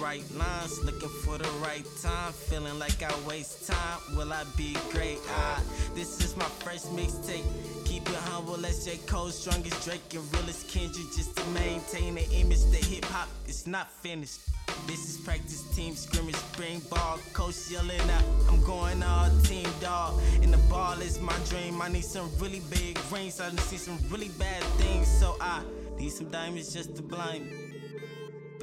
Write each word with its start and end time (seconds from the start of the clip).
write 0.00 0.24
lines, 0.36 0.82
looking 0.84 1.08
for 1.08 1.38
the 1.38 1.48
right 1.60 1.84
time. 2.02 2.32
Feeling 2.32 2.78
like 2.78 3.02
I 3.02 3.12
waste 3.26 3.66
time. 3.66 4.16
Will 4.16 4.32
I 4.32 4.44
be 4.56 4.76
great? 4.90 5.18
Ah, 5.28 5.62
this 5.94 6.20
is 6.24 6.36
my 6.36 6.46
first 6.64 6.94
mixtape. 6.96 7.44
Keep 7.84 8.08
it 8.08 8.14
humble 8.30 8.64
as 8.64 8.84
J. 8.84 8.98
Cole, 9.06 9.30
strongest 9.30 9.84
Drake, 9.84 10.14
and 10.14 10.32
realest 10.32 10.68
Kendrick. 10.68 11.06
Just 11.14 11.36
to 11.36 11.44
maintain 11.50 12.14
the 12.14 12.24
image 12.32 12.64
that 12.72 12.84
hip 12.84 13.04
hop 13.06 13.28
is 13.46 13.66
not 13.66 13.90
finished. 13.90 14.40
This 14.86 15.08
is 15.08 15.16
practice 15.18 15.62
team 15.74 15.94
scrimmage, 15.94 16.36
spring 16.36 16.80
ball, 16.90 17.18
coach 17.32 17.70
yelling 17.70 18.00
out, 18.00 18.24
I'm 18.48 18.62
going 18.64 19.02
all 19.02 19.30
team 19.42 19.68
dog. 19.80 20.20
And 20.42 20.52
the 20.52 20.62
ball 20.68 21.00
is 21.00 21.20
my 21.20 21.36
dream. 21.48 21.82
I 21.82 21.88
need 21.88 22.04
some 22.04 22.30
really 22.38 22.62
big 22.70 22.98
rings. 23.10 23.40
I 23.40 23.48
done 23.48 23.58
see 23.58 23.76
some 23.76 23.98
really 24.10 24.30
bad 24.38 24.62
things, 24.80 25.08
so 25.08 25.36
I 25.40 25.62
need 25.98 26.12
some 26.12 26.30
diamonds 26.30 26.72
just 26.72 26.96
to 26.96 27.02
blind 27.02 27.46
me. 27.50 27.77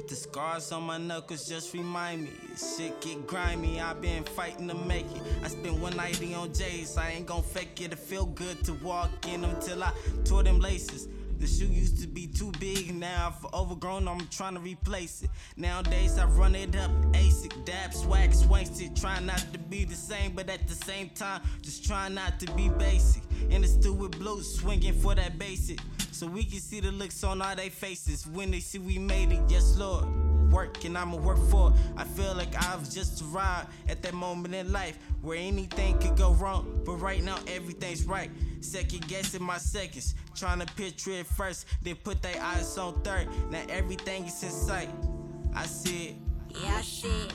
The 0.08 0.14
scars 0.14 0.70
on 0.70 0.84
my 0.84 0.98
knuckles 0.98 1.48
just 1.48 1.74
remind 1.74 2.22
me. 2.22 2.30
Shit 2.56 3.00
get 3.00 3.26
grimy, 3.26 3.80
i 3.80 3.92
been 3.94 4.22
fighting 4.22 4.68
to 4.68 4.74
make 4.74 5.04
it. 5.06 5.22
I 5.42 5.48
spent 5.48 5.80
190 5.80 6.34
on 6.34 6.52
J's, 6.54 6.96
I 6.96 7.10
ain't 7.10 7.26
gon' 7.26 7.42
fake 7.42 7.80
it. 7.80 7.92
It 7.92 7.98
feel 7.98 8.26
good 8.26 8.62
to 8.66 8.74
walk 8.74 9.10
in 9.26 9.40
them 9.40 9.56
till 9.60 9.82
I 9.82 9.92
tore 10.24 10.44
them 10.44 10.60
laces. 10.60 11.08
The 11.38 11.46
shoe 11.46 11.66
used 11.66 12.00
to 12.00 12.06
be 12.06 12.26
too 12.26 12.50
big, 12.58 12.94
now 12.94 13.30
for 13.30 13.54
overgrown, 13.54 14.08
I'm 14.08 14.26
trying 14.28 14.54
to 14.54 14.60
replace 14.60 15.22
it. 15.22 15.30
Nowadays 15.56 16.18
I 16.18 16.24
run 16.24 16.54
it 16.54 16.74
up, 16.76 16.90
ASIC, 17.12 17.64
dab, 17.64 17.92
swag, 17.92 18.32
swanked 18.32 18.96
Trying 19.00 19.26
not 19.26 19.44
to 19.52 19.58
be 19.58 19.84
the 19.84 19.94
same, 19.94 20.32
but 20.32 20.48
at 20.48 20.66
the 20.66 20.74
same 20.74 21.10
time, 21.10 21.42
just 21.60 21.84
trying 21.86 22.14
not 22.14 22.40
to 22.40 22.50
be 22.52 22.68
basic. 22.70 23.22
In 23.50 23.62
the 23.62 23.68
stew 23.68 23.92
with 23.92 24.18
blue, 24.18 24.42
swinging 24.42 24.94
for 24.94 25.14
that 25.14 25.38
basic. 25.38 25.78
So 26.10 26.26
we 26.26 26.44
can 26.44 26.60
see 26.60 26.80
the 26.80 26.92
looks 26.92 27.22
on 27.22 27.42
all 27.42 27.54
their 27.54 27.70
faces 27.70 28.26
when 28.26 28.50
they 28.50 28.60
see 28.60 28.78
we 28.78 28.98
made 28.98 29.32
it, 29.32 29.42
yes, 29.48 29.76
Lord. 29.76 30.25
Work 30.50 30.84
and 30.84 30.96
I'ma 30.96 31.16
work 31.16 31.38
for 31.50 31.70
it. 31.70 31.76
I 31.96 32.04
feel 32.04 32.34
like 32.34 32.54
I've 32.56 32.88
just 32.90 33.22
arrived 33.22 33.68
at 33.88 34.02
that 34.02 34.14
moment 34.14 34.54
in 34.54 34.72
life 34.72 34.98
where 35.22 35.38
anything 35.38 35.98
could 35.98 36.16
go 36.16 36.32
wrong, 36.32 36.82
but 36.84 36.94
right 36.94 37.22
now 37.22 37.38
everything's 37.48 38.04
right. 38.04 38.30
Second 38.60 39.06
guessing 39.08 39.42
my 39.42 39.58
seconds, 39.58 40.14
trying 40.34 40.60
to 40.60 40.66
picture 40.74 41.12
it 41.12 41.26
first, 41.26 41.66
then 41.82 41.96
put 41.96 42.22
their 42.22 42.40
eyes 42.42 42.78
on 42.78 43.00
third. 43.02 43.28
Now 43.50 43.62
everything 43.68 44.24
is 44.26 44.42
in 44.42 44.50
sight. 44.50 44.88
I 45.54 45.66
see 45.66 46.06
it. 46.08 46.16
Yeah, 46.62 46.76
I 46.76 46.82
see 46.82 47.25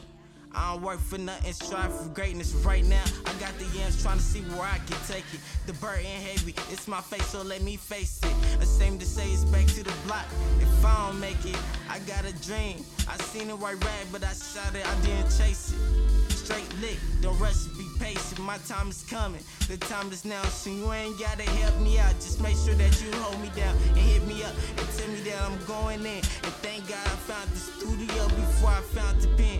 don't 0.71 0.83
work 0.83 0.99
for 0.99 1.17
nothing, 1.17 1.51
strive 1.51 1.93
for 1.93 2.07
greatness 2.09 2.53
right 2.65 2.85
now. 2.85 3.03
I 3.25 3.33
got 3.33 3.57
the 3.57 3.65
yams 3.77 4.01
trying 4.01 4.17
to 4.17 4.23
see 4.23 4.41
where 4.55 4.67
I 4.67 4.77
can 4.87 4.97
take 5.07 5.25
it. 5.33 5.41
The 5.65 5.73
burden 5.73 6.05
heavy, 6.05 6.55
it's 6.71 6.87
my 6.87 7.01
face, 7.01 7.25
so 7.27 7.41
let 7.41 7.61
me 7.61 7.75
face 7.75 8.21
it. 8.23 8.65
Same 8.65 8.97
to 8.99 9.05
say 9.05 9.27
it's 9.31 9.43
back 9.45 9.65
to 9.67 9.83
the 9.83 9.93
block. 10.07 10.25
If 10.59 10.85
I 10.85 11.07
don't 11.07 11.19
make 11.19 11.43
it, 11.45 11.59
I 11.89 11.99
got 11.99 12.23
a 12.25 12.33
dream. 12.45 12.85
I 13.07 13.17
seen 13.17 13.49
a 13.49 13.55
white 13.55 13.83
rag, 13.83 14.07
but 14.11 14.23
I 14.23 14.31
shot 14.33 14.73
it, 14.73 14.87
I 14.87 14.95
didn't 15.01 15.29
chase 15.37 15.73
it. 15.73 16.31
Straight 16.31 16.73
lick, 16.79 16.97
don't 17.21 17.37
rush, 17.37 17.65
be 17.77 17.85
patient. 17.99 18.39
My 18.39 18.57
time 18.67 18.89
is 18.89 19.03
coming, 19.09 19.43
the 19.67 19.77
time 19.77 20.11
is 20.11 20.23
now. 20.23 20.41
So 20.43 20.69
you 20.69 20.91
ain't 20.93 21.19
gotta 21.19 21.43
help 21.43 21.79
me 21.81 21.99
out. 21.99 22.15
Just 22.15 22.41
make 22.41 22.55
sure 22.55 22.75
that 22.75 23.01
you 23.01 23.11
hold 23.19 23.39
me 23.41 23.51
down 23.55 23.75
and 23.89 23.97
hit 23.97 24.25
me 24.25 24.41
up 24.43 24.55
and 24.77 24.87
tell 24.97 25.07
me 25.09 25.19
that 25.27 25.41
I'm 25.43 25.59
going 25.65 25.99
in. 25.99 26.23
And 26.45 26.53
thank 26.63 26.87
God 26.87 27.05
I 27.05 27.15
found 27.27 27.49
the 27.51 27.59
studio 27.59 28.23
before 28.39 28.69
I 28.71 28.81
found 28.95 29.21
the 29.21 29.27
pen 29.35 29.50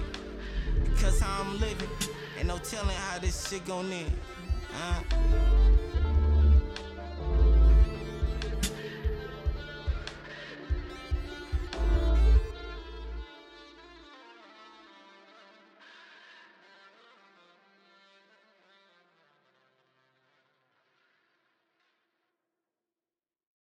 cause 1.02 1.19
how 1.19 1.41
I'm 1.41 1.59
living. 1.59 1.89
Ain't 2.38 2.47
no 2.47 2.57
telling 2.59 2.95
how 2.95 3.17
this 3.17 3.49
shit 3.49 3.66
gon' 3.66 3.91
end. 3.91 4.11
Uh. 4.73 5.70